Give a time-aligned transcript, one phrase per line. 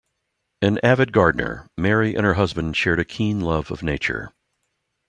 [0.63, 4.33] An avid gardener, Mary and her husband shared a keen love of nature.